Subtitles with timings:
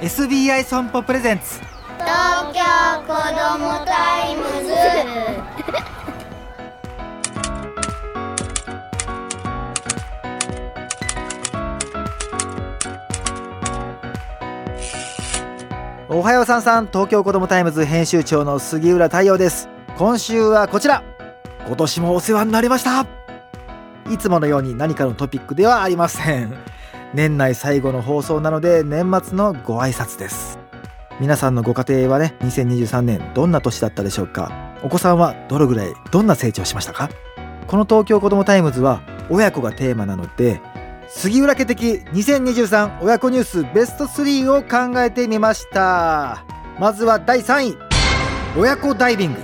[0.00, 1.60] SBI 損保 presents。
[1.98, 2.62] 東京
[3.02, 4.72] 子どもタイムズ。
[16.08, 19.68] おはようさんさん東京子どもタイムズ編集長の杉浦太陽です。
[19.98, 21.04] 今週はこちら。
[21.66, 23.06] 今年もお世話になりました。
[24.10, 26.54] いつものように何かのトピックではありません
[27.12, 30.58] 年内最後の放送なので年末のご挨拶です。
[31.18, 34.52] 皆さんのご家庭はね2023年どんな年だったでしょうか？
[34.82, 37.10] お子さんはどれぐらいどんな成長しましたか？
[37.66, 40.60] この東京子どもタイムズは親子がテーマなので
[41.08, 46.44] 杉浦家的2023親子ニュースベスト3を考えてみました。
[46.78, 47.78] まずは第3位
[48.56, 49.40] 親子ダイビング。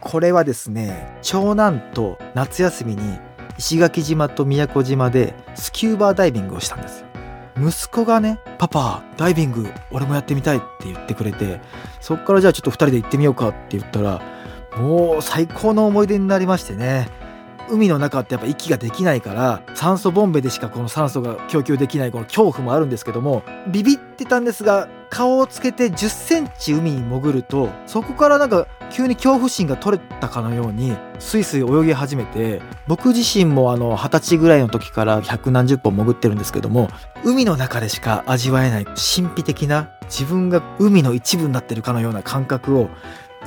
[0.00, 3.18] これはですね長男と夏休みに
[3.60, 7.04] 石垣島と宮古島でスキューバーダイビングをしたんです。
[7.58, 11.60] 息子がね「パパダイビング俺もやってみたい」って言ってくれて
[12.00, 14.22] そっからじゃあちょっと2人で行ってみようかって言ったら
[14.78, 17.10] もう最高の思い出になりましてね。
[17.70, 36.88] 海の中ってやっぱ息ができないから酸素ボンベでしかこの酸素が供給できないこの恐怖もあるんですけどもビビってたんですが顔をつけて1 0センチ海に潜るとそこからなんか急に恐怖心が取れたかのようにスイスイ泳ぎ始めて僕自身もあの二十歳ぐらいの時から百何十本潜ってるんですけども
[37.24, 42.88] 海の中でしか味わえない神秘的な自分が海の一部になってるかのような感覚を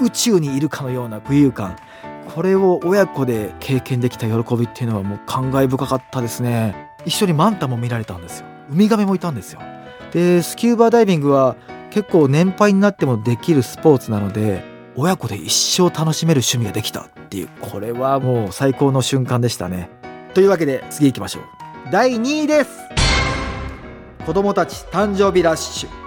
[0.01, 1.75] 宇宙にいるかのような浮遊感
[2.33, 6.89] これを親子で経験できた喜びっていうのはもう感慨深かったですね。
[7.05, 8.47] 一緒にマンタも見られたんですよ。
[8.71, 9.61] ウミガメもいたんですよ。
[10.11, 11.55] でスキューバダイビングは
[11.91, 14.63] 結構年配になってもできるスポーツなので
[14.95, 19.89] 親子で一生楽しめる趣味ができたっていうこれはもう最高の瞬間でしたね。
[20.33, 21.43] というわけで次行きましょう。
[21.91, 22.69] 第2位です。
[24.25, 26.03] 子供たち誕生日ラッシュ。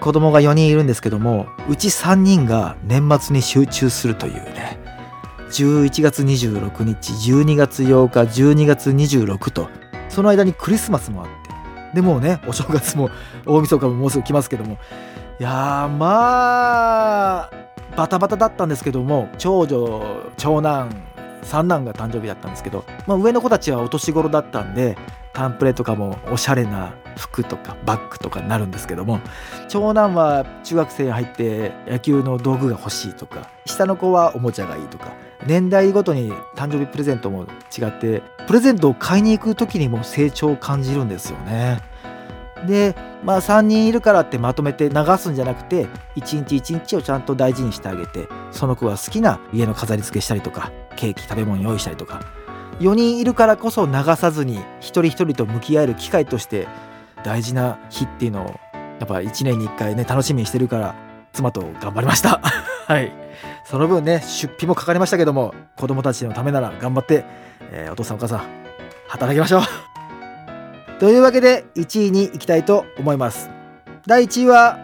[0.00, 4.83] 子供が4人いるんですけどもうち3人が年末に集中するというね。
[5.54, 9.68] 11月26日12月8日12月26と
[10.08, 13.08] その間にクリスマスもあってでもうねお正月も
[13.46, 14.78] 大晦日ももうすぐ来ますけども
[15.38, 17.50] いやーまあ
[17.96, 20.02] バタバタだったんですけども長女
[20.36, 20.90] 長男
[21.42, 24.96] 三男が誕生日だったんですけど、まあ、上の子たちはお年頃だったんで
[25.34, 29.20] タンプレとかもおしゃれな服とかバッグとかになるんですけども
[29.68, 35.12] 長男は中学生に入って野球の道具が欲しいとか下の子はおもちゃがいいとか
[35.46, 37.46] 年代ごとに誕生日プレゼントも
[37.76, 41.80] 違ってプレゼントを買いに行く時にも成長を感じるんですよね。
[42.66, 52.22] でまあ3人いるからってまとめて流すんじゃなくて一日一日をちゃんと大事にしてあげてその子が好きな家の飾り付けしたりとかケーキ食べ物用意したりとか
[52.80, 56.66] 4人いるからこそ流さずに一人一人と向き合える機会として
[57.24, 58.46] 大事な日っていうのを
[58.98, 60.94] やっぱ1年に1回ね楽しみにしてるから
[61.32, 62.40] 妻と頑張りました。
[62.86, 63.12] はい。
[63.64, 67.24] その分ね出費もかかりましたけども子供たちのためなら頑張って、
[67.72, 68.42] えー、お父さんお母さん
[69.08, 69.62] 働きましょう。
[71.00, 73.50] というわけで1位に行きたいと思います。
[74.06, 74.78] 第1位は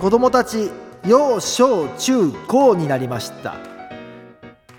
[0.00, 0.70] 子供たち
[1.06, 3.73] 幼小中高になりました。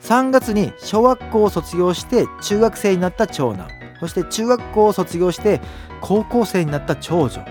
[0.05, 3.67] 3月に小学校を卒業して中学生になった長男。
[3.99, 5.61] そして中学校を卒業して
[5.99, 7.43] 高校生になった長女。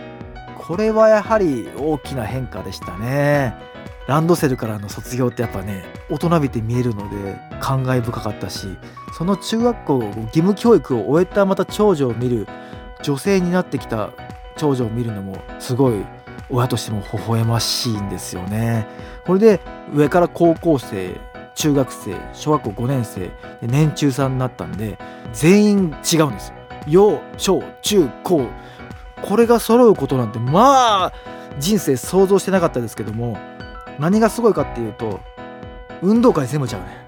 [0.56, 3.56] これはやはり大きな変化でしたね。
[4.06, 8.68] ランドセルからの卒業ってやっぱね大人びて見えるので感慨深かったし
[9.16, 12.46] その中学校義務教育を終えたまた長女を見る
[13.02, 14.10] 女性になってきた
[14.56, 16.04] 長女を見るのもすごい
[16.50, 18.86] 親としても微笑ましいんですよね。
[19.26, 19.60] これで
[19.92, 21.18] 上から高校生
[21.54, 23.30] 中学生小学校5年生
[23.62, 24.98] 年中さんになったんで
[25.32, 26.54] 全員違うんですよ。
[26.86, 28.46] 幼小中高。
[29.22, 31.12] これが揃うことなんてまあ
[31.58, 33.38] 人生想像してなかったですけども
[33.98, 35.20] 何がすごいかっていうと
[36.02, 37.04] 運動会全部ちゃうね。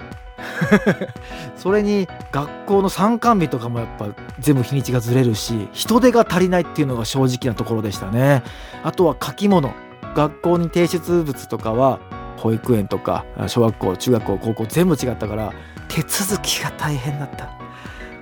[1.57, 4.09] それに学校の参観日とかもやっぱ
[4.39, 8.43] 全部日にちがずれるし人手が足りないっていうのが正直なところでしたね。
[8.83, 9.75] あとは書き物。
[10.15, 12.01] 学校に提出物とかは
[12.37, 15.53] 保育園とか小学校中学校高校全部違ったから
[15.89, 17.51] 手続きが大変だった。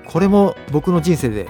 [0.07, 1.49] これも僕の人生で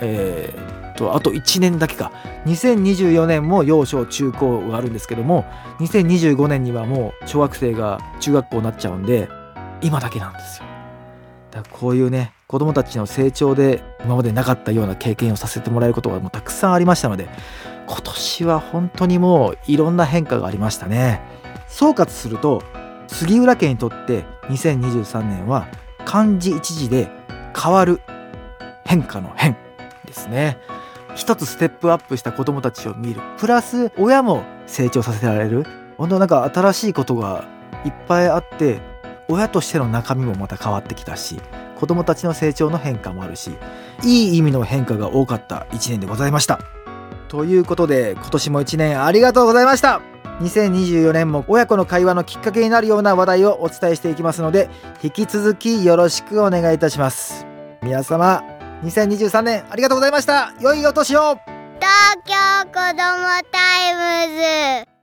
[0.00, 2.12] えー、とあと1年だけか。
[2.46, 5.44] 2024年も幼少中高があるんですけども
[5.80, 9.28] 2025年にはもう小学生が中学校になっちゃうんで
[9.82, 10.66] 今だけなんですよ。
[11.50, 17.28] だからこういうね子供たちの成長で今までなかったような経験をさせてもらえることがもうたくさんありましたので
[17.86, 21.20] 今年は本当にもういろんな変化がありましたね。
[21.68, 22.62] 総括すると
[23.06, 25.68] 杉浦家にとって2023年は
[26.04, 27.10] 漢字一字で
[27.56, 28.00] 変わる
[28.84, 29.56] 変化の変
[30.04, 30.58] ですね。
[31.14, 33.20] 一つステップアップした子供たちを見る。
[33.38, 35.64] プラス親も成長させられる。
[35.96, 37.44] 本当なんか新しいことが
[37.84, 38.80] いっぱいあって
[39.28, 41.40] 親としての中身もまた変わってきたし
[41.76, 43.56] 子供たちの成長の変化もあるし
[44.04, 46.60] いい意味の変化が多かった1年でございました。
[47.28, 50.15] ということで今年も1年ありがとうございました。
[50.40, 54.68] 2024年も親子の会話のきっかけになるような話題をお伝えしていきますので
[55.02, 57.46] 引き続きよろしくお願いいたします。
[57.82, 58.42] 皆様
[58.82, 60.52] 2023年ありがとうございました。
[60.60, 61.38] 良いお年を。
[61.78, 62.34] 東京
[62.66, 64.95] 子どもタイムズ。